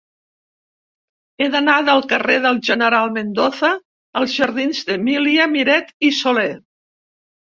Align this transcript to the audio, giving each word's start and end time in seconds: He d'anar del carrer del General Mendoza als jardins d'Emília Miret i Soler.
He 1.43 1.49
d'anar 1.55 1.73
del 1.89 1.99
carrer 2.13 2.37
del 2.45 2.57
General 2.69 3.11
Mendoza 3.17 3.71
als 4.21 4.33
jardins 4.39 4.81
d'Emília 4.87 5.47
Miret 5.53 5.93
i 6.09 6.13
Soler. 6.23 6.49